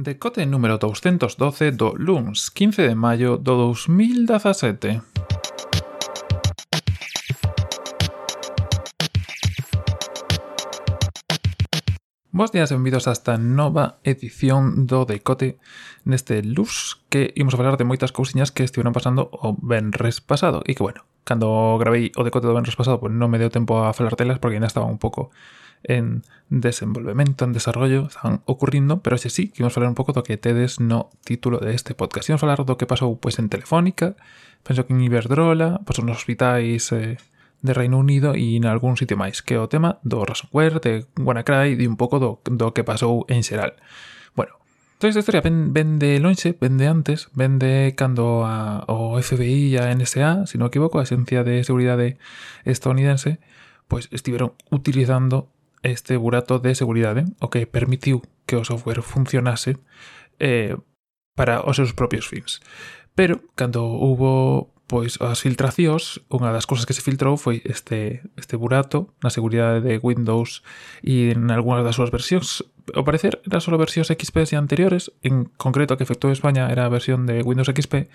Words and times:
Decote 0.00 0.46
número 0.46 0.78
212 0.78 1.72
do 1.72 1.92
LUNS 1.98 2.52
15 2.52 2.86
de 2.86 2.94
maio 2.94 3.36
do 3.36 3.74
2017. 3.74 5.02
Bos 12.30 12.54
días 12.54 12.70
e 12.70 12.78
benvidos 12.78 13.10
a 13.10 13.10
esta 13.10 13.42
nova 13.42 13.98
edición 14.06 14.86
do 14.86 15.02
Decote 15.02 15.58
neste 16.06 16.46
LUS 16.46 17.02
que 17.10 17.34
imos 17.34 17.58
falar 17.58 17.74
de 17.74 17.82
moitas 17.82 18.14
cousiñas 18.14 18.54
que 18.54 18.62
estiveron 18.62 18.94
pasando 18.94 19.26
o 19.34 19.58
benres 19.58 20.22
pasado 20.22 20.62
e 20.62 20.78
que, 20.78 20.86
bueno, 20.86 21.02
cando 21.26 21.74
gravei 21.74 22.14
o 22.14 22.22
Decote 22.22 22.46
do 22.46 22.54
benres 22.54 22.78
pasado 22.78 23.02
pues 23.02 23.10
non 23.10 23.34
me 23.34 23.42
deu 23.42 23.50
tempo 23.50 23.82
a 23.82 23.90
falar 23.90 24.14
telas 24.14 24.38
porque 24.38 24.62
ainda 24.62 24.70
estaba 24.70 24.86
un 24.86 25.02
pouco 25.02 25.34
en 25.82 26.22
desenvolvemento, 26.48 27.44
en 27.44 27.52
desarrollo, 27.52 28.06
están 28.06 28.42
ocurrindo, 28.46 29.02
pero 29.02 29.18
xe 29.18 29.30
sí, 29.30 29.48
que 29.48 29.62
imos 29.62 29.72
falar 29.72 29.88
un 29.88 29.98
pouco 29.98 30.12
do 30.12 30.24
que 30.24 30.40
tedes 30.40 30.80
no 30.80 31.10
título 31.24 31.58
de 31.58 31.74
este 31.74 31.94
podcast. 31.94 32.28
Imos 32.28 32.40
falar 32.40 32.64
do 32.64 32.78
que 32.80 32.88
pasou 32.88 33.20
pois, 33.20 33.38
en 33.38 33.48
Telefónica, 33.52 34.16
penso 34.64 34.86
que 34.86 34.92
en 34.92 35.04
Iberdrola, 35.04 35.84
pois, 35.84 36.00
nos 36.00 36.18
hospitais 36.18 36.90
eh, 36.92 37.20
de 37.60 37.72
Reino 37.74 37.98
Unido 37.98 38.34
e 38.34 38.56
en 38.56 38.66
algún 38.66 38.96
sitio 38.96 39.18
máis, 39.18 39.42
que 39.42 39.54
é 39.54 39.60
o 39.60 39.68
tema 39.68 39.98
do 40.06 40.22
ransomware, 40.24 40.80
de 40.80 41.06
WannaCry 41.18 41.76
e 41.76 41.84
un 41.86 41.98
pouco 41.98 42.18
do, 42.22 42.40
do 42.46 42.72
que 42.72 42.86
pasou 42.86 43.26
en 43.28 43.42
xeral. 43.42 43.76
Bueno, 44.34 44.58
Toda 44.98 45.10
esta 45.10 45.20
historia 45.20 45.42
ven, 45.42 45.72
ven 45.72 45.98
de 46.02 46.18
lonxe, 46.18 46.58
ven 46.58 46.74
de 46.74 46.88
antes, 46.88 47.30
ven 47.34 47.60
de 47.62 47.94
cando 47.96 48.42
a, 48.42 48.82
o 48.90 49.14
FBI 49.14 49.74
e 49.74 49.78
a 49.78 49.94
NSA, 49.94 50.46
se 50.50 50.54
si 50.54 50.56
non 50.58 50.70
equivoco, 50.70 50.98
a 50.98 51.06
Agencia 51.06 51.46
de 51.46 51.62
Seguridade 51.62 52.18
Estadounidense, 52.66 53.38
pois 53.86 54.10
estiveron 54.10 54.58
utilizando 54.74 55.54
este 55.82 56.16
burato 56.16 56.58
de 56.58 56.74
seguridade 56.74 57.20
¿eh? 57.22 57.26
o 57.40 57.50
que 57.50 57.66
permitiu 57.66 58.22
que 58.46 58.56
o 58.56 58.64
software 58.64 59.02
funcionase 59.02 59.76
eh, 60.38 60.76
para 61.34 61.62
os 61.62 61.76
seus 61.76 61.94
propios 61.94 62.26
fins. 62.26 62.60
Pero, 63.14 63.42
cando 63.54 63.86
hubo 63.86 64.70
pois 64.88 65.20
as 65.20 65.44
filtracións, 65.44 66.24
unha 66.32 66.48
das 66.48 66.64
cousas 66.64 66.88
que 66.88 66.96
se 66.96 67.04
filtrou 67.04 67.36
foi 67.36 67.60
este, 67.68 68.24
este 68.40 68.56
burato 68.56 69.12
na 69.20 69.28
seguridade 69.28 69.84
de 69.84 70.00
Windows 70.00 70.64
e 71.04 71.28
en 71.36 71.52
algunhas 71.52 71.84
das 71.84 72.00
súas 72.00 72.08
versións. 72.08 72.64
Ao 72.96 73.04
parecer, 73.04 73.36
era 73.44 73.60
só 73.60 73.68
versións 73.76 74.08
XP 74.08 74.48
e 74.48 74.56
anteriores, 74.56 75.12
en 75.20 75.44
concreto 75.60 75.92
a 75.92 76.00
que 76.00 76.08
afectou 76.08 76.32
España 76.32 76.72
era 76.72 76.88
a 76.88 76.90
versión 76.90 77.28
de 77.28 77.44
Windows 77.44 77.68
XP, 77.68 78.08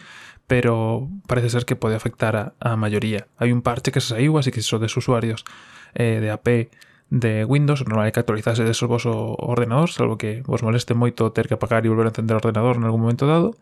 pero 0.49 1.13
parece 1.29 1.53
ser 1.53 1.69
que 1.69 1.77
pode 1.77 1.93
afectar 1.93 2.33
a, 2.33 2.57
a 2.57 2.73
maioría. 2.73 3.29
Hai 3.37 3.53
un 3.53 3.61
parche 3.61 3.93
que 3.93 4.01
se 4.01 4.17
saiu, 4.17 4.41
así 4.41 4.49
que 4.49 4.65
se 4.65 4.73
sodes 4.73 4.97
usuarios 4.97 5.45
eh, 5.93 6.17
de 6.17 6.33
AP 6.33 6.73
de 7.09 7.45
Windows, 7.45 7.85
normal 7.87 8.11
que 8.11 8.19
actualizase 8.19 8.63
deso 8.63 8.87
voso 8.87 9.35
ordenador, 9.39 9.91
salvo 9.91 10.17
que 10.17 10.43
vos 10.45 10.63
moleste 10.63 10.93
moito 10.93 11.31
ter 11.31 11.47
que 11.47 11.55
apagar 11.55 11.85
e 11.85 11.91
volver 11.91 12.07
a 12.07 12.13
encender 12.13 12.35
o 12.35 12.41
ordenador 12.41 12.77
en 12.77 12.85
algún 12.85 13.03
momento 13.03 13.25
dado, 13.25 13.57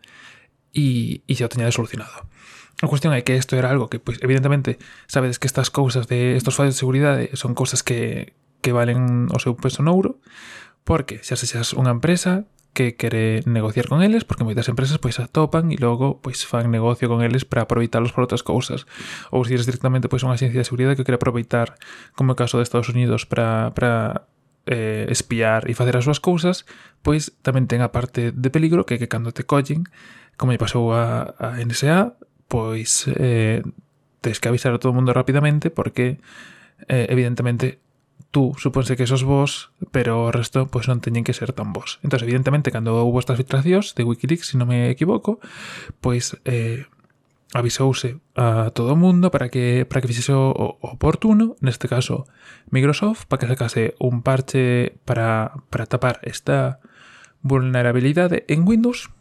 e, 0.72 1.20
e 1.28 1.32
xa 1.36 1.46
o 1.46 1.52
teñades 1.52 1.76
solucionado. 1.76 2.26
A 2.82 2.90
cuestión 2.90 3.14
é 3.14 3.22
que 3.22 3.38
isto 3.38 3.54
era 3.54 3.70
algo 3.70 3.86
que, 3.86 4.02
pois, 4.02 4.18
evidentemente, 4.24 4.80
sabedes 5.06 5.38
que 5.38 5.46
estas 5.46 5.70
cousas 5.70 6.10
de 6.10 6.34
estos 6.34 6.58
fallos 6.58 6.74
de 6.74 6.82
seguridade 6.82 7.24
son 7.38 7.54
cousas 7.54 7.86
que, 7.86 8.34
que 8.64 8.74
valen 8.74 9.30
o 9.30 9.38
seu 9.38 9.54
peso 9.54 9.84
nouro, 9.86 10.18
porque 10.82 11.22
xa 11.22 11.38
sexas 11.38 11.76
unha 11.78 11.94
empresa, 11.94 12.48
que 12.72 12.96
quere 12.96 13.44
negociar 13.44 13.88
con 13.88 14.00
eles, 14.00 14.24
porque 14.24 14.48
moitas 14.48 14.68
empresas 14.72 14.96
pois 14.96 15.20
atopan 15.20 15.68
e 15.72 15.76
logo 15.76 16.24
pois 16.24 16.48
fan 16.48 16.72
negocio 16.72 17.04
con 17.08 17.20
eles 17.20 17.44
para 17.44 17.68
aproveitalos 17.68 18.16
por 18.16 18.24
outras 18.24 18.40
cousas. 18.40 18.88
Ou 19.28 19.44
se 19.44 19.52
eres 19.52 19.68
directamente 19.68 20.08
pois 20.08 20.24
unha 20.24 20.34
agencia 20.34 20.60
de 20.60 20.68
seguridade 20.68 20.96
que 20.96 21.04
quere 21.04 21.20
aproveitar, 21.20 21.76
como 22.16 22.32
é 22.32 22.34
o 22.34 22.40
caso 22.40 22.56
de 22.56 22.64
Estados 22.64 22.88
Unidos, 22.88 23.28
para, 23.28 23.76
para 23.76 24.24
eh, 24.64 25.04
espiar 25.12 25.68
e 25.68 25.76
facer 25.76 26.00
as 26.00 26.04
súas 26.08 26.20
cousas, 26.22 26.64
pois 27.04 27.36
tamén 27.44 27.68
ten 27.68 27.84
a 27.84 27.92
parte 27.92 28.32
de 28.32 28.48
peligro 28.48 28.88
que 28.88 28.96
é 28.96 28.98
que 28.98 29.10
cando 29.10 29.36
te 29.36 29.44
collen, 29.44 29.84
como 30.40 30.56
lle 30.56 30.60
pasou 30.62 30.96
a, 30.96 31.36
a 31.36 31.60
NSA, 31.60 32.16
pois 32.48 33.04
eh, 33.20 33.60
tens 34.24 34.38
que 34.40 34.48
avisar 34.48 34.72
a 34.72 34.80
todo 34.80 34.92
o 34.92 34.96
mundo 34.96 35.12
rapidamente 35.12 35.68
porque 35.68 36.22
eh, 36.88 37.06
evidentemente 37.10 37.84
tú 38.32 38.56
supónse 38.58 38.96
que 38.96 39.06
sos 39.06 39.22
vos, 39.22 39.70
pero 39.92 40.26
o 40.26 40.32
resto 40.32 40.66
pois 40.66 40.88
non 40.88 41.04
teñen 41.04 41.22
que 41.22 41.36
ser 41.36 41.52
tan 41.52 41.70
vos. 41.76 42.00
Entón, 42.00 42.24
evidentemente, 42.24 42.72
cando 42.72 42.96
houve 42.98 43.20
estas 43.20 43.38
filtracións 43.38 43.94
de 43.94 44.02
Wikileaks, 44.08 44.48
se 44.48 44.56
si 44.56 44.60
non 44.60 44.66
me 44.72 44.88
equivoco, 44.88 45.38
pois 46.00 46.40
eh, 46.48 46.88
avisouse 47.52 48.18
a 48.34 48.72
todo 48.72 48.96
o 48.96 48.98
mundo 48.98 49.30
para 49.30 49.52
que 49.52 49.84
para 49.84 50.00
que 50.00 50.08
fixese 50.08 50.32
o, 50.32 50.48
o 50.48 50.80
oportuno, 50.80 51.54
neste 51.60 51.86
caso 51.86 52.24
Microsoft, 52.72 53.28
para 53.28 53.44
que 53.44 53.50
sacase 53.52 53.94
un 54.00 54.24
parche 54.24 54.96
para, 55.04 55.60
para 55.68 55.84
tapar 55.86 56.18
esta 56.24 56.80
vulnerabilidade 57.44 58.48
en 58.48 58.64
Windows 58.64 59.12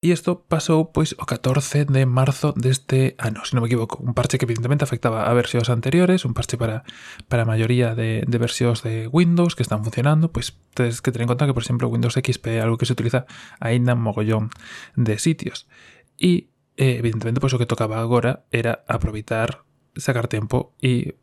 E 0.00 0.14
isto 0.14 0.46
pasou 0.46 0.94
pois 0.94 1.10
o 1.18 1.26
14 1.26 1.82
de 1.82 2.06
marzo 2.06 2.54
deste 2.54 3.18
ano, 3.18 3.42
se 3.42 3.58
non 3.58 3.66
me 3.66 3.68
equivoco. 3.68 3.98
Un 3.98 4.14
parche 4.14 4.38
que 4.38 4.46
evidentemente 4.46 4.86
afectaba 4.86 5.26
a 5.26 5.34
versións 5.34 5.74
anteriores, 5.74 6.22
un 6.22 6.38
parche 6.38 6.54
para, 6.54 6.86
para 7.26 7.42
a 7.42 7.50
maioría 7.50 7.98
de, 7.98 8.22
de 8.22 8.38
versións 8.38 8.86
de 8.86 9.10
Windows 9.10 9.58
que 9.58 9.66
están 9.66 9.82
funcionando, 9.82 10.30
pois 10.30 10.54
tedes 10.78 11.02
que 11.02 11.10
tener 11.10 11.26
en 11.26 11.34
conta 11.34 11.50
que, 11.50 11.56
por 11.56 11.66
exemplo, 11.66 11.90
Windows 11.90 12.14
XP 12.14 12.46
é 12.46 12.62
algo 12.62 12.78
que 12.78 12.86
se 12.86 12.94
utiliza 12.94 13.26
aínda 13.58 13.98
mogollón 13.98 14.54
de 14.94 15.18
sitios. 15.18 15.66
E, 16.14 16.54
eh, 16.78 17.02
evidentemente, 17.02 17.42
pois 17.42 17.50
o 17.50 17.58
que 17.58 17.66
tocaba 17.66 17.98
agora 17.98 18.46
era 18.54 18.86
aproveitar, 18.86 19.66
sacar 19.98 20.30
tempo 20.30 20.78
e 20.78 21.18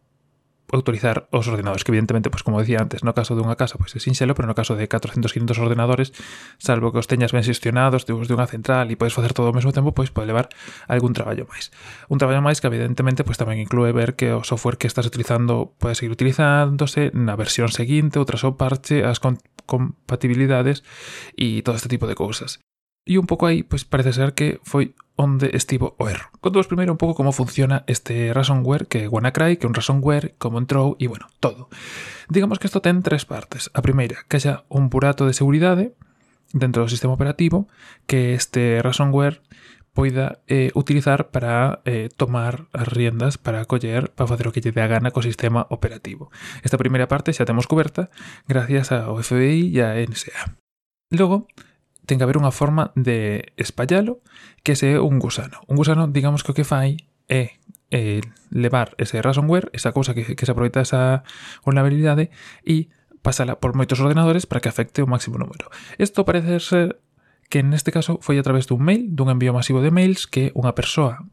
autorizar 0.72 1.28
os 1.30 1.46
ordenadores, 1.48 1.84
que 1.84 1.92
evidentemente, 1.94 2.30
pois 2.30 2.42
como 2.42 2.58
decía 2.58 2.82
antes, 2.82 3.06
no 3.06 3.14
caso 3.14 3.38
dunha 3.38 3.54
casa, 3.54 3.78
pois 3.78 3.94
é 3.94 4.00
sinxelo, 4.02 4.34
pero 4.34 4.50
no 4.50 4.58
caso 4.58 4.74
de 4.74 4.90
400, 4.90 5.30
500 5.30 5.62
ordenadores, 5.62 6.10
salvo 6.58 6.90
que 6.90 6.98
os 6.98 7.06
teñas 7.06 7.32
ben 7.32 7.46
xestionados, 7.46 8.10
de, 8.10 8.18
de 8.18 8.34
unha 8.34 8.50
central 8.50 8.90
e 8.90 8.98
podes 8.98 9.14
facer 9.14 9.38
todo 9.38 9.54
ao 9.54 9.56
mesmo 9.56 9.70
tempo, 9.70 9.94
pois 9.94 10.10
pode 10.10 10.26
levar 10.30 10.50
algún 10.90 11.14
traballo 11.14 11.46
máis. 11.46 11.70
Un 12.10 12.18
traballo 12.18 12.42
máis 12.42 12.58
que 12.58 12.68
evidentemente 12.70 13.22
pois 13.22 13.38
tamén 13.38 13.62
inclúe 13.62 13.94
ver 13.94 14.18
que 14.18 14.34
o 14.34 14.42
software 14.42 14.82
que 14.82 14.90
estás 14.90 15.06
utilizando 15.06 15.78
pode 15.78 15.94
seguir 15.94 16.14
utilizándose 16.14 17.14
na 17.14 17.38
versión 17.38 17.70
seguinte, 17.70 18.18
outras 18.18 18.42
o 18.42 18.58
parche, 18.58 19.06
as 19.06 19.22
compatibilidades 19.22 20.82
e 21.38 21.62
todo 21.62 21.78
este 21.78 21.90
tipo 21.90 22.10
de 22.10 22.18
cousas. 22.18 22.58
E 23.06 23.22
un 23.22 23.30
pouco 23.30 23.46
aí, 23.46 23.62
pois 23.62 23.86
parece 23.86 24.18
ser 24.18 24.34
que 24.34 24.58
foi 24.66 24.98
onde 25.16 25.52
estivo 25.56 25.96
o 25.98 26.08
erro. 26.08 26.30
Contamos 26.40 26.68
primeiro 26.68 26.92
un 26.92 27.00
pouco 27.00 27.16
como 27.16 27.32
funciona 27.32 27.84
este 27.88 28.32
ransomware 28.36 28.88
que 28.88 29.08
é 29.08 29.12
WannaCry, 29.12 29.58
que 29.58 29.66
é 29.66 29.70
un 29.70 29.76
ransomware, 29.76 30.36
como 30.38 30.60
entrou 30.60 30.96
e, 31.00 31.08
bueno, 31.08 31.28
todo. 31.40 31.72
Digamos 32.28 32.60
que 32.60 32.68
isto 32.68 32.84
ten 32.84 33.02
tres 33.02 33.24
partes. 33.24 33.72
A 33.74 33.82
primeira, 33.82 34.28
que 34.28 34.38
haxa 34.38 34.68
un 34.68 34.92
burato 34.92 35.24
de 35.24 35.34
seguridade 35.34 35.96
dentro 36.52 36.84
do 36.84 36.92
sistema 36.92 37.16
operativo 37.16 37.68
que 38.08 38.36
este 38.36 38.84
ransomware 38.84 39.42
poida 39.96 40.44
eh, 40.48 40.70
utilizar 40.76 41.32
para 41.32 41.82
eh, 41.86 42.10
tomar 42.16 42.68
as 42.74 42.88
riendas, 42.88 43.40
para 43.40 43.64
coller, 43.64 44.12
para 44.12 44.28
facer 44.28 44.46
o 44.48 44.52
que 44.52 44.60
lle 44.60 44.76
dé 44.76 44.84
a 44.84 44.92
gana 44.92 45.16
co 45.16 45.24
sistema 45.24 45.66
operativo. 45.72 46.30
Esta 46.62 46.78
primeira 46.78 47.08
parte 47.08 47.32
xa 47.32 47.48
temos 47.48 47.66
coberta 47.66 48.12
gracias 48.46 48.92
ao 48.92 49.16
FBI 49.24 49.72
e 49.72 49.80
a 49.80 49.96
NSA. 49.96 50.60
Logo, 51.16 51.48
ten 52.06 52.18
que 52.18 52.26
haber 52.26 52.38
unha 52.38 52.54
forma 52.54 52.94
de 52.94 53.52
espallalo 53.58 54.22
que 54.62 54.78
se 54.78 54.96
é 54.96 55.02
un 55.02 55.18
gusano. 55.18 55.62
Un 55.66 55.76
gusano, 55.76 56.08
digamos 56.08 56.46
que 56.46 56.54
o 56.54 56.58
que 56.58 56.66
fai 56.66 57.02
é 57.28 57.58
eh, 57.92 58.22
levar 58.50 58.94
ese 58.98 59.22
ransomware, 59.22 59.70
esa 59.74 59.92
cousa 59.92 60.14
que, 60.14 60.36
que 60.36 60.46
se 60.46 60.52
aproveita 60.52 60.82
esa 60.82 61.26
vulnerabilidade 61.66 62.30
e 62.62 62.94
pasala 63.26 63.58
por 63.58 63.74
moitos 63.74 63.98
ordenadores 63.98 64.46
para 64.46 64.62
que 64.62 64.70
afecte 64.70 65.02
o 65.02 65.10
máximo 65.10 65.42
número. 65.42 65.74
Isto 65.98 66.30
parece 66.30 66.62
ser 66.62 67.02
que 67.50 67.66
neste 67.66 67.90
caso 67.90 68.22
foi 68.22 68.38
a 68.38 68.46
través 68.46 68.70
dun 68.70 68.86
mail, 68.86 69.10
dun 69.14 69.34
envío 69.34 69.54
masivo 69.54 69.82
de 69.82 69.90
mails 69.90 70.30
que 70.30 70.54
unha 70.54 70.78
persoa 70.78 71.26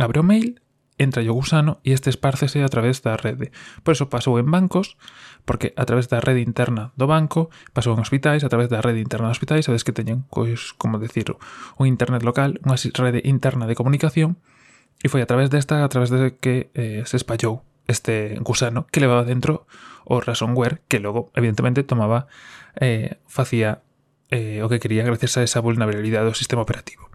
abre 0.00 0.20
o 0.20 0.26
mail 0.26 0.63
entra 0.98 1.22
o 1.26 1.34
gusano 1.34 1.82
e 1.82 1.90
este 1.90 2.10
espárcese 2.10 2.62
a 2.62 2.70
través 2.70 3.02
da 3.02 3.18
rede. 3.18 3.50
Por 3.82 3.98
iso 3.98 4.06
pasou 4.06 4.38
en 4.38 4.46
bancos, 4.50 4.96
porque 5.42 5.74
a 5.74 5.84
través 5.84 6.06
da 6.06 6.22
rede 6.22 6.40
interna 6.40 6.94
do 6.94 7.10
banco, 7.10 7.50
pasou 7.74 7.94
en 7.94 8.00
hospitais, 8.00 8.46
a 8.46 8.50
través 8.50 8.70
da 8.70 8.78
rede 8.78 9.02
interna 9.02 9.28
dos 9.28 9.38
hospitais, 9.38 9.66
sabes 9.66 9.82
que 9.82 9.92
teñen, 9.92 10.24
pois, 10.30 10.72
como 10.78 11.02
decir, 11.02 11.34
un 11.78 11.86
internet 11.90 12.22
local, 12.22 12.62
unha 12.62 12.78
rede 12.78 13.20
interna 13.26 13.66
de 13.66 13.74
comunicación, 13.74 14.38
e 15.02 15.10
foi 15.10 15.20
a 15.20 15.28
través 15.28 15.50
desta, 15.50 15.82
a 15.82 15.90
través 15.90 16.08
de 16.14 16.38
que 16.38 16.70
eh, 16.78 17.02
se 17.04 17.18
espallou 17.18 17.66
este 17.86 18.38
gusano 18.40 18.86
que 18.88 19.00
levaba 19.00 19.24
dentro 19.26 19.66
o 20.04 20.20
ransomware 20.20 20.80
que 20.88 21.00
logo, 21.00 21.32
evidentemente, 21.34 21.82
tomaba, 21.82 22.26
eh, 22.80 23.18
facía 23.26 23.82
eh, 24.30 24.62
o 24.62 24.68
que 24.68 24.80
quería 24.80 25.04
gracias 25.04 25.36
a 25.36 25.44
esa 25.44 25.60
vulnerabilidade 25.60 26.28
do 26.28 26.36
sistema 26.36 26.62
operativo. 26.62 27.10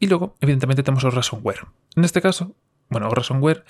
E 0.00 0.08
logo, 0.08 0.34
evidentemente, 0.40 0.82
temos 0.82 1.04
o 1.04 1.12
ransomware. 1.12 1.68
Neste 1.94 2.24
caso, 2.24 2.56
bueno, 2.90 3.08
o 3.08 3.14
ransomware 3.14 3.64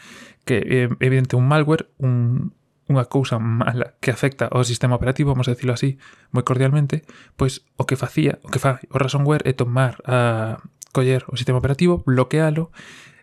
que 0.44 0.56
é 0.58 0.80
evidente 1.04 1.36
un 1.36 1.46
malware, 1.46 1.92
un, 2.00 2.56
unha 2.90 3.06
cousa 3.06 3.38
mala 3.38 3.94
que 4.02 4.10
afecta 4.10 4.50
ao 4.50 4.66
sistema 4.66 4.98
operativo, 4.98 5.30
vamos 5.30 5.46
a 5.46 5.54
decirlo 5.54 5.76
así, 5.76 6.02
moi 6.34 6.42
cordialmente, 6.42 7.06
pois 7.38 7.62
o 7.78 7.86
que 7.86 7.94
facía, 7.94 8.42
o 8.42 8.50
que 8.50 8.58
fa 8.58 8.82
o 8.90 8.96
ransomware 8.98 9.46
é 9.46 9.54
tomar 9.54 10.02
a 10.08 10.58
coller 10.90 11.22
o 11.30 11.38
sistema 11.38 11.62
operativo, 11.62 12.02
bloquealo 12.02 12.74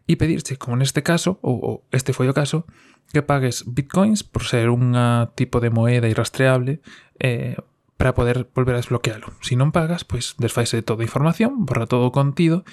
e 0.07 0.15
pedirche, 0.15 0.55
como 0.55 0.79
neste 0.79 1.03
caso, 1.03 1.35
ou, 1.43 1.59
ou 1.59 1.75
este 1.91 2.15
foi 2.15 2.31
o 2.31 2.37
caso, 2.37 2.63
que 3.11 3.19
pagues 3.19 3.67
bitcoins 3.67 4.23
por 4.23 4.47
ser 4.47 4.71
unha 4.71 5.35
tipo 5.35 5.59
de 5.59 5.67
moeda 5.67 6.07
irrastreable 6.07 6.79
eh, 7.19 7.59
para 7.99 8.13
poder 8.13 8.47
volver 8.53 8.77
a 8.77 8.81
desbloquealo. 8.83 9.35
Se 9.43 9.51
si 9.51 9.55
non 9.59 9.75
pagas, 9.75 10.07
pois 10.07 10.39
desfaise 10.39 10.79
toda 10.79 11.03
a 11.03 11.09
información, 11.09 11.67
borra 11.67 11.91
todo 11.91 12.07
o 12.07 12.15
contido 12.15 12.63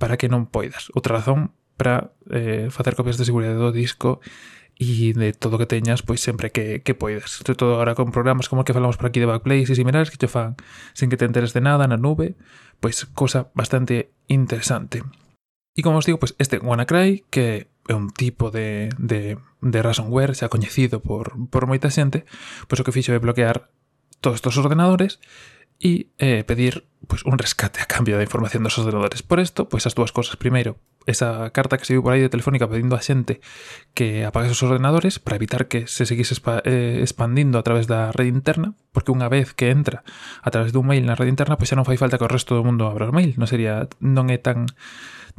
para 0.00 0.16
que 0.16 0.32
non 0.32 0.48
poidas. 0.48 0.88
Outra 0.96 1.20
razón 1.20 1.52
para 1.78 2.10
eh, 2.28 2.68
facer 2.74 2.98
copias 2.98 3.16
de 3.16 3.24
seguridade 3.24 3.56
do 3.56 3.70
disco 3.70 4.18
e 4.78 5.10
de 5.14 5.34
todo 5.34 5.56
o 5.56 5.60
que 5.62 5.70
teñas 5.70 6.02
pois 6.06 6.22
sempre 6.22 6.50
que, 6.50 6.82
que 6.82 6.94
poidas. 6.94 7.42
Sobre 7.42 7.54
todo 7.54 7.78
agora 7.78 7.94
con 7.94 8.10
programas 8.10 8.50
como 8.50 8.66
que 8.66 8.74
falamos 8.74 8.98
por 8.98 9.06
aquí 9.06 9.22
de 9.22 9.30
Backblaze 9.30 9.72
e 9.72 9.78
similares 9.78 10.10
que 10.10 10.18
te 10.18 10.30
fan 10.30 10.58
sen 10.94 11.10
que 11.10 11.18
te 11.18 11.26
enteres 11.26 11.54
de 11.54 11.62
nada 11.62 11.86
na 11.86 11.98
nube, 11.98 12.34
pois 12.82 13.06
cosa 13.14 13.50
bastante 13.54 14.10
interesante. 14.26 15.06
E 15.78 15.82
como 15.86 16.02
os 16.02 16.06
digo, 16.06 16.18
pois 16.18 16.34
este 16.42 16.58
WannaCry, 16.58 17.26
que 17.30 17.70
é 17.86 17.94
un 17.94 18.10
tipo 18.10 18.50
de, 18.50 18.90
de, 18.98 19.38
de 19.62 19.78
ransomware 19.82 20.34
xa 20.34 20.50
coñecido 20.50 20.98
por, 21.02 21.34
por 21.50 21.66
moita 21.70 21.90
xente, 21.90 22.26
pois 22.66 22.78
o 22.78 22.84
que 22.86 22.94
fixo 22.94 23.14
é 23.14 23.22
bloquear 23.22 23.70
todos 24.20 24.42
estos 24.42 24.58
ordenadores 24.58 25.22
e 25.78 26.10
eh, 26.18 26.42
pedir 26.42 26.86
pois, 27.06 27.22
un 27.22 27.38
rescate 27.38 27.78
a 27.78 27.86
cambio 27.86 28.18
da 28.18 28.26
información 28.26 28.62
dos 28.62 28.78
ordenadores. 28.78 29.22
Por 29.22 29.38
isto, 29.38 29.66
pois 29.70 29.86
as 29.86 29.94
dúas 29.94 30.10
cosas. 30.10 30.34
Primeiro, 30.34 30.78
esa 31.08 31.48
carta 31.56 31.80
que 31.80 31.88
se 31.88 31.96
viu 31.96 32.04
por 32.04 32.12
ahí 32.12 32.20
de 32.20 32.28
Telefónica 32.28 32.68
pidiendo 32.68 32.92
a 32.92 33.00
xente 33.00 33.40
que 33.96 34.28
apague 34.28 34.52
os 34.52 34.60
ordenadores 34.60 35.16
para 35.16 35.40
evitar 35.40 35.64
que 35.64 35.88
se 35.88 36.04
seguise 36.04 36.36
eh, 36.68 37.00
expandindo 37.00 37.56
a 37.56 37.64
través 37.64 37.88
da 37.88 38.12
rede 38.12 38.28
interna, 38.28 38.76
porque 38.92 39.08
unha 39.08 39.32
vez 39.32 39.56
que 39.56 39.72
entra 39.72 40.04
a 40.44 40.48
través 40.52 40.76
dun 40.76 40.84
mail 40.84 41.08
na 41.08 41.16
rede 41.16 41.32
interna, 41.32 41.56
pois 41.56 41.72
xa 41.72 41.80
non 41.80 41.88
fai 41.88 41.96
falta 41.96 42.20
que 42.20 42.28
o 42.28 42.30
resto 42.30 42.52
do 42.52 42.62
mundo 42.62 42.84
abra 42.84 43.08
o 43.08 43.16
mail, 43.16 43.32
non 43.40 43.48
sería 43.48 43.88
non 44.04 44.28
é 44.28 44.36
tan 44.36 44.68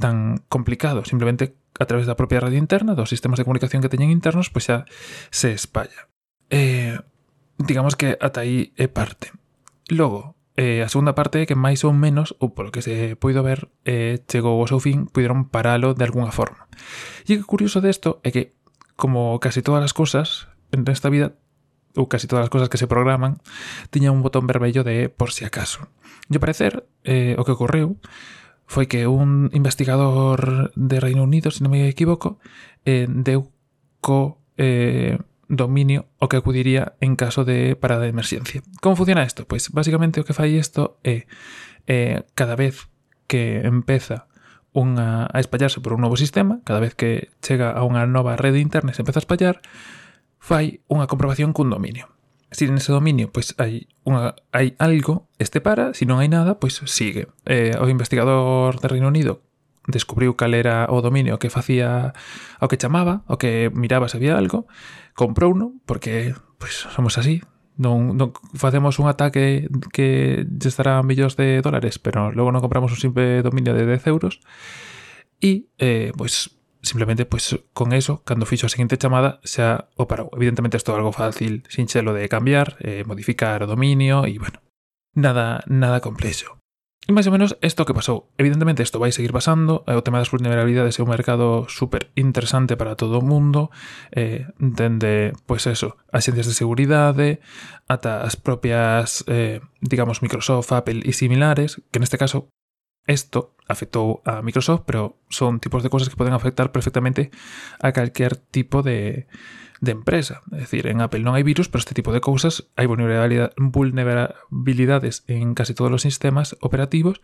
tan 0.02 0.42
complicado, 0.50 1.06
simplemente 1.06 1.54
a 1.78 1.86
través 1.86 2.10
da 2.10 2.18
propia 2.18 2.42
rede 2.42 2.58
interna, 2.58 2.98
dos 2.98 3.14
sistemas 3.14 3.38
de 3.38 3.46
comunicación 3.46 3.86
que 3.86 3.94
teñen 3.94 4.10
internos, 4.10 4.50
pois 4.50 4.66
xa 4.66 4.90
se 5.30 5.54
espalla. 5.54 6.10
Eh, 6.50 6.98
digamos 7.62 7.94
que 7.94 8.18
ata 8.18 8.42
aí 8.42 8.74
é 8.74 8.90
parte. 8.90 9.30
Logo, 9.94 10.39
eh, 10.60 10.84
a 10.84 10.92
segunda 10.92 11.16
parte 11.16 11.48
que 11.48 11.56
máis 11.56 11.88
ou 11.88 11.96
menos, 11.96 12.36
ou 12.44 12.52
polo 12.52 12.68
que 12.68 12.84
se 12.84 13.16
poido 13.16 13.40
ver, 13.48 13.72
eh, 13.88 14.20
chegou 14.28 14.60
ao 14.60 14.68
seu 14.68 14.84
fin, 14.84 15.08
puderon 15.08 15.48
paralo 15.48 15.96
de 15.96 16.04
alguna 16.04 16.36
forma. 16.36 16.68
E 17.24 17.40
o 17.40 17.48
curioso 17.48 17.80
desto 17.80 18.20
é 18.28 18.30
que, 18.36 18.52
como 19.00 19.40
casi 19.40 19.64
todas 19.64 19.80
as 19.80 19.96
cousas 19.96 20.52
nesta 20.76 21.08
vida, 21.08 21.40
ou 21.96 22.12
casi 22.12 22.28
todas 22.28 22.44
as 22.44 22.52
cousas 22.52 22.68
que 22.68 22.76
se 22.76 22.92
programan, 22.92 23.40
tiña 23.88 24.12
un 24.12 24.20
botón 24.20 24.52
vermello 24.52 24.84
de 24.84 25.08
por 25.08 25.32
si 25.32 25.48
acaso. 25.48 25.88
E 26.28 26.36
ao 26.36 26.44
parecer, 26.44 26.84
eh, 27.08 27.40
o 27.40 27.48
que 27.48 27.56
ocorreu 27.56 27.96
foi 28.68 28.86
que 28.92 29.08
un 29.08 29.48
investigador 29.56 30.76
de 30.76 30.98
Reino 31.00 31.24
Unido, 31.24 31.56
se 31.56 31.64
non 31.64 31.72
me 31.72 31.88
equivoco, 31.88 32.36
eh, 32.84 33.08
deu 33.08 33.48
co... 34.04 34.44
Eh, 34.60 35.16
dominio 35.50 36.06
o 36.22 36.30
que 36.30 36.38
acudiría 36.38 36.94
en 37.02 37.18
caso 37.18 37.44
de 37.44 37.76
parada 37.76 38.06
de 38.06 38.14
emerxencia. 38.14 38.62
Como 38.80 38.96
funciona 38.96 39.26
isto? 39.26 39.50
Pois 39.50 39.74
basicamente 39.74 40.22
o 40.22 40.26
que 40.26 40.38
fai 40.38 40.56
isto 40.56 41.02
é 41.04 41.26
eh, 41.90 42.24
cada 42.38 42.56
vez 42.56 42.88
que 43.26 43.66
empeza 43.66 44.30
unha, 44.72 45.26
a 45.26 45.38
espallarse 45.42 45.82
por 45.82 45.98
un 45.98 46.06
novo 46.06 46.16
sistema, 46.16 46.62
cada 46.62 46.80
vez 46.80 46.94
que 46.94 47.34
chega 47.42 47.74
a 47.74 47.82
unha 47.82 48.06
nova 48.06 48.38
rede 48.38 48.62
interna 48.62 48.94
e 48.94 48.96
se 48.96 49.02
empeza 49.02 49.20
a 49.20 49.26
espallar, 49.26 49.60
fai 50.38 50.86
unha 50.86 51.10
comprobación 51.10 51.52
cun 51.52 51.74
dominio. 51.74 52.14
Se 52.54 52.66
si 52.66 52.74
ese 52.74 52.94
dominio 52.94 53.34
pois 53.34 53.58
hai, 53.58 53.90
unha, 54.06 54.38
hai 54.54 54.78
algo, 54.78 55.30
este 55.42 55.62
para, 55.62 55.98
se 55.98 56.06
si 56.06 56.10
non 56.10 56.22
hai 56.22 56.30
nada, 56.30 56.62
pois 56.62 56.78
sigue. 56.86 57.34
Eh, 57.50 57.74
o 57.82 57.90
investigador 57.90 58.78
de 58.78 58.88
Reino 58.88 59.10
Unido 59.10 59.49
descubriu 59.88 60.36
cal 60.36 60.54
era 60.54 60.88
o 60.90 61.02
dominio 61.02 61.40
que 61.40 61.50
facía 61.50 62.12
ao 62.60 62.68
que 62.68 62.78
chamaba, 62.78 63.24
o 63.28 63.38
que 63.38 63.72
miraba 63.74 64.10
se 64.10 64.18
había 64.18 64.38
algo, 64.38 64.68
comprouno, 65.16 65.80
porque 65.86 66.36
pois, 66.58 66.88
somos 66.92 67.18
así, 67.18 67.42
non, 67.80 68.20
non 68.20 68.36
facemos 68.60 69.00
un 69.00 69.08
ataque 69.08 69.72
que 69.96 70.44
lle 70.44 70.70
estará 70.70 71.00
millóns 71.00 71.40
de 71.40 71.64
dólares, 71.64 71.96
pero 71.96 72.36
logo 72.36 72.52
non 72.52 72.60
compramos 72.60 72.92
un 72.92 73.00
simple 73.00 73.40
dominio 73.40 73.72
de 73.72 73.88
10 73.88 74.04
euros. 74.12 74.44
E, 75.40 75.72
eh, 75.80 76.12
pois, 76.20 76.60
simplemente, 76.84 77.24
pois, 77.24 77.56
con 77.72 77.96
eso, 77.96 78.20
cando 78.28 78.44
fixo 78.44 78.68
a 78.68 78.74
seguinte 78.76 79.00
chamada, 79.00 79.40
xa 79.48 79.88
o 79.96 80.12
parou. 80.12 80.28
Evidentemente, 80.36 80.76
isto 80.76 80.92
é 80.92 81.00
algo 81.00 81.16
fácil, 81.16 81.64
sinxelo 81.72 82.12
de 82.12 82.28
cambiar, 82.28 82.76
eh, 82.84 83.08
modificar 83.08 83.64
o 83.64 83.72
dominio 83.72 84.28
e, 84.28 84.36
bueno, 84.36 84.60
nada, 85.16 85.64
nada 85.72 86.04
complexo. 86.04 86.59
E 87.10 87.12
máis 87.12 87.26
ou 87.26 87.34
menos 87.34 87.58
isto 87.66 87.90
que 87.90 87.98
pasou. 87.98 88.30
Evidentemente 88.38 88.86
isto 88.86 89.02
vai 89.02 89.10
seguir 89.10 89.34
pasando, 89.34 89.82
o 89.82 90.02
tema 90.06 90.22
das 90.22 90.30
vulnerabilidades 90.30 90.94
é 90.94 91.02
un 91.02 91.10
mercado 91.10 91.66
super 91.66 92.14
interesante 92.14 92.78
para 92.78 92.94
todo 92.94 93.18
o 93.18 93.26
mundo, 93.26 93.74
eh, 94.14 94.46
dende, 94.62 95.34
pois 95.50 95.66
eso, 95.66 95.98
agencias 96.14 96.46
de 96.46 96.54
seguridade, 96.54 97.42
ata 97.90 98.22
as 98.22 98.38
propias, 98.38 99.26
eh, 99.26 99.58
digamos, 99.82 100.22
Microsoft, 100.22 100.70
Apple 100.70 101.02
e 101.02 101.10
similares, 101.10 101.82
que 101.90 101.98
neste 101.98 102.22
caso, 102.22 102.54
isto 103.10 103.58
afectou 103.70 104.26
a 104.26 104.42
Microsoft, 104.42 104.90
pero 104.90 105.22
son 105.30 105.62
tipos 105.62 105.86
de 105.86 105.94
cosas 105.94 106.10
que 106.10 106.18
poden 106.18 106.34
afectar 106.34 106.74
perfectamente 106.74 107.30
a 107.80 107.94
calquer 107.94 108.36
tipo 108.36 108.82
de, 108.82 109.30
de 109.80 109.94
empresa. 109.94 110.42
É 110.52 110.60
dicir, 110.66 110.90
en 110.90 111.00
Apple 111.00 111.24
non 111.24 111.38
hai 111.38 111.46
virus, 111.46 111.70
pero 111.72 111.80
este 111.80 111.96
tipo 111.96 112.12
de 112.12 112.20
cousas 112.20 112.68
hai 112.76 112.90
vulnerabilidades 112.90 115.24
en 115.30 115.56
casi 115.56 115.78
todos 115.78 115.94
os 115.94 116.04
sistemas 116.04 116.58
operativos, 116.60 117.24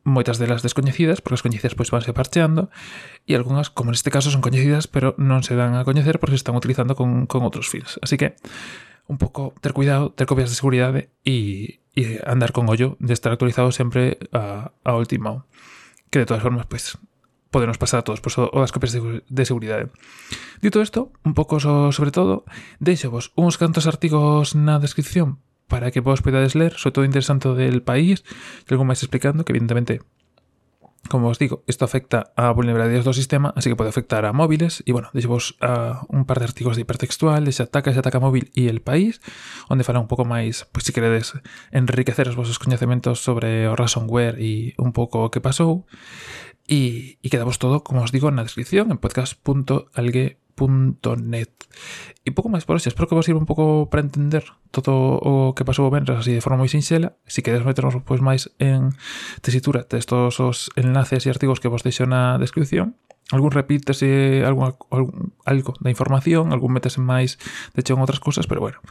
moitas 0.00 0.40
delas 0.40 0.64
descoñecidas, 0.64 1.20
porque 1.20 1.36
as 1.36 1.44
coñecidas 1.44 1.76
pois 1.76 1.92
vanse 1.92 2.16
parcheando, 2.16 2.72
e 3.28 3.36
algunhas, 3.36 3.68
como 3.68 3.92
neste 3.92 4.08
caso, 4.08 4.32
son 4.32 4.40
coñecidas, 4.40 4.88
pero 4.88 5.12
non 5.20 5.44
se 5.44 5.52
dan 5.58 5.76
a 5.76 5.84
coñecer 5.84 6.16
porque 6.16 6.32
se 6.38 6.42
están 6.46 6.56
utilizando 6.56 6.96
con, 6.96 7.28
con 7.28 7.44
outros 7.44 7.68
fins. 7.68 8.00
Así 8.00 8.16
que, 8.16 8.40
un 9.10 9.18
pouco 9.20 9.52
ter 9.60 9.76
cuidado, 9.76 10.16
ter 10.16 10.24
copias 10.24 10.48
de 10.48 10.56
seguridade 10.56 11.12
e, 11.26 11.82
e 11.92 12.16
andar 12.24 12.56
con 12.56 12.64
ollo 12.72 12.96
de 12.96 13.12
estar 13.12 13.28
actualizado 13.34 13.76
sempre 13.76 14.16
a, 14.32 14.72
a 14.86 14.96
último. 14.96 15.44
que 16.10 16.18
de 16.18 16.26
todas 16.26 16.42
formas, 16.42 16.66
pois, 16.66 16.98
podemos 17.50 17.78
pasar 17.78 18.00
a 18.00 18.06
todos 18.06 18.20
pois, 18.20 18.38
o 18.38 18.58
das 18.58 18.70
copias 18.74 18.94
de, 18.94 19.22
de 19.26 19.44
seguridade. 19.46 19.90
Dito 20.62 20.82
isto, 20.82 21.10
un 21.24 21.34
pouco 21.34 21.58
so, 21.58 21.90
sobre 21.90 22.10
todo, 22.14 22.46
deixo 22.78 23.10
vos 23.10 23.34
uns 23.34 23.58
cantos 23.58 23.86
artigos 23.86 24.54
na 24.54 24.78
descripción 24.78 25.42
para 25.70 25.94
que 25.94 26.02
vos 26.02 26.22
podades 26.22 26.58
ler, 26.58 26.74
sobre 26.74 26.94
todo 26.98 27.04
interesante 27.06 27.46
del 27.54 27.82
país, 27.82 28.26
algo 28.66 28.86
máis 28.86 29.02
explicando, 29.02 29.46
que 29.46 29.54
evidentemente 29.54 30.02
como 31.08 31.28
os 31.28 31.38
digo, 31.38 31.64
esto 31.66 31.84
afecta 31.84 32.30
a 32.36 32.52
vulnerabilidades 32.52 33.08
do 33.08 33.16
sistema, 33.16 33.54
así 33.56 33.70
que 33.70 33.78
pode 33.78 33.88
afectar 33.88 34.26
a 34.26 34.32
móviles. 34.32 34.82
Y 34.86 34.92
bueno, 34.92 35.08
deixemos 35.12 35.56
uh, 35.62 36.04
un 36.12 36.24
par 36.24 36.38
de 36.38 36.46
artigos 36.46 36.76
de 36.76 36.82
hipertextual, 36.82 37.44
de 37.44 37.52
se 37.52 37.64
ataca, 37.64 37.92
se 37.92 37.98
ataca 37.98 38.20
móvil 38.20 38.52
e 38.54 38.68
el 38.68 38.84
país, 38.84 39.18
onde 39.66 39.82
fala 39.82 39.98
un 39.98 40.06
pouco 40.06 40.28
máis, 40.28 40.68
pois 40.70 40.84
se 40.84 40.92
queredes 40.92 41.34
enriquecer 41.72 42.28
os 42.28 42.36
vosos 42.36 42.60
coñecementos 42.60 43.24
sobre 43.24 43.66
o 43.66 43.74
ransomware 43.74 44.38
e 44.38 44.76
un 44.76 44.92
pouco 44.92 45.26
o 45.26 45.30
que 45.32 45.42
pasou. 45.42 45.88
E, 46.70 47.18
e 47.18 47.26
quedamos 47.26 47.58
todo, 47.58 47.82
como 47.82 48.04
os 48.04 48.14
digo, 48.14 48.30
na 48.30 48.46
descripción 48.46 48.94
en 48.94 48.98
podcast.algue.com 49.00 50.49
Net. 50.68 51.54
E 52.26 52.34
pouco 52.34 52.50
máis 52.52 52.66
por 52.66 52.76
hoxe, 52.76 52.90
espero 52.90 53.08
que 53.08 53.16
vos 53.16 53.24
sirva 53.24 53.40
un 53.40 53.48
pouco 53.48 53.88
para 53.88 54.04
entender 54.04 54.44
todo 54.74 55.16
o 55.22 55.54
que 55.54 55.64
pasou 55.64 55.86
o 55.86 55.92
Benres 55.94 56.20
así 56.20 56.34
de 56.34 56.44
forma 56.44 56.60
moi 56.60 56.68
sinxela. 56.68 57.16
Se 57.24 57.40
si 57.40 57.46
queres 57.46 57.64
meternos 57.64 57.96
pois 58.04 58.20
máis 58.20 58.50
en 58.60 58.92
tesitura 59.40 59.86
destos 59.88 60.36
os 60.42 60.68
enlaces 60.76 61.24
e 61.24 61.32
artigos 61.32 61.62
que 61.62 61.70
vos 61.70 61.86
deixo 61.86 62.04
na 62.04 62.36
descripción, 62.36 62.98
algún 63.32 63.50
repítese 63.50 64.42
algo, 64.44 64.78
algo, 64.90 65.12
algo 65.44 65.74
da 65.80 65.90
información, 65.90 66.52
algún 66.52 66.74
metese 66.74 67.00
máis 67.00 67.38
de 67.74 67.82
cheo 67.82 67.94
en 67.96 68.02
outras 68.02 68.18
cousas, 68.18 68.50
pero 68.50 68.60
bueno, 68.60 68.82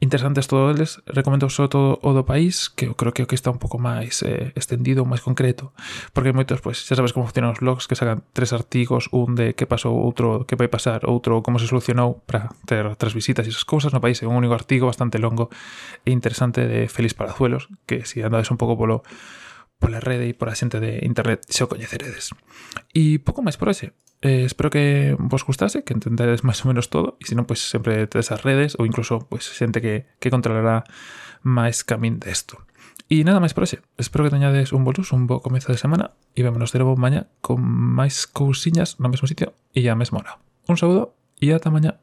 interesantes 0.00 0.48
todos 0.48 0.76
eles, 0.76 1.00
recomendo 1.08 1.48
só 1.48 1.68
todo 1.68 1.98
o 2.02 2.10
do 2.12 2.28
país, 2.28 2.68
que 2.68 2.86
eu 2.86 2.94
creo 2.94 3.16
que 3.16 3.24
o 3.24 3.28
que 3.28 3.36
está 3.36 3.48
un 3.48 3.60
pouco 3.60 3.80
máis 3.80 4.20
eh, 4.22 4.52
extendido, 4.52 5.08
máis 5.08 5.24
concreto, 5.24 5.72
porque 6.12 6.36
moitos, 6.36 6.60
pois, 6.60 6.80
pues, 6.80 6.88
xa 6.88 6.94
sabes 6.96 7.16
como 7.16 7.24
funcionan 7.24 7.56
os 7.56 7.60
blogs, 7.60 7.88
que 7.88 7.96
sacan 7.96 8.24
tres 8.36 8.52
artigos, 8.52 9.08
un 9.12 9.34
de 9.34 9.56
que 9.56 9.64
pasou, 9.64 9.96
outro 9.96 10.44
que 10.44 10.56
vai 10.56 10.68
pasar, 10.68 11.08
outro 11.08 11.40
como 11.40 11.56
se 11.56 11.66
solucionou 11.66 12.20
para 12.28 12.52
ter 12.68 12.84
tres 13.00 13.16
visitas 13.16 13.48
e 13.48 13.52
esas 13.52 13.64
cousas 13.64 13.96
no 13.96 14.00
país, 14.04 14.20
é 14.20 14.28
un 14.28 14.36
único 14.36 14.52
artigo 14.52 14.86
bastante 14.86 15.16
longo 15.16 15.48
e 16.04 16.12
interesante 16.12 16.68
de 16.68 16.88
Félix 16.92 17.16
Parazuelos, 17.16 17.72
que 17.88 18.04
si 18.04 18.20
andades 18.20 18.52
un 18.52 18.60
pouco 18.60 18.76
polo 18.76 19.00
pola 19.78 20.00
rede 20.00 20.28
e 20.28 20.34
pola 20.34 20.56
xente 20.56 20.80
de 20.80 21.04
internet 21.04 21.44
xa 21.48 21.66
o 21.66 21.70
coñeceredes. 21.70 22.32
E 22.96 23.20
pouco 23.20 23.44
máis 23.44 23.60
por 23.60 23.68
hoxe. 23.72 23.92
Eh, 24.24 24.48
espero 24.48 24.72
que 24.72 25.14
vos 25.20 25.44
gustase, 25.44 25.84
que 25.84 25.92
entendedes 25.92 26.40
máis 26.40 26.64
ou 26.64 26.72
menos 26.72 26.88
todo, 26.88 27.20
se 27.20 27.36
non, 27.36 27.44
pois 27.44 27.60
pues, 27.60 27.70
sempre 27.70 28.08
tedes 28.08 28.32
as 28.32 28.40
redes 28.40 28.74
ou 28.80 28.88
incluso 28.88 29.28
pues, 29.28 29.44
xente 29.44 29.84
que, 29.84 30.08
que 30.18 30.32
controlará 30.32 30.88
máis 31.44 31.84
camín 31.84 32.16
desto. 32.18 32.64
E 33.06 33.22
nada 33.22 33.38
máis 33.38 33.54
por 33.54 33.62
hoxe. 33.68 33.84
Espero 34.00 34.26
que 34.26 34.34
teñades 34.34 34.74
un 34.74 34.82
bolus, 34.82 35.14
un 35.14 35.30
bo 35.30 35.38
comezo 35.38 35.70
de 35.70 35.78
semana 35.78 36.16
e 36.34 36.42
vémonos 36.42 36.74
de 36.74 36.82
novo 36.82 36.98
maña 36.98 37.30
con 37.38 37.62
máis 37.62 38.26
cousiñas 38.26 38.98
no 38.98 39.06
mesmo 39.12 39.30
sitio 39.30 39.54
e 39.76 39.86
a 39.86 39.94
mesma 39.94 40.18
hora. 40.18 40.42
Un 40.66 40.74
saúdo 40.74 41.14
e 41.38 41.54
ata 41.54 41.70
mañá. 41.70 42.02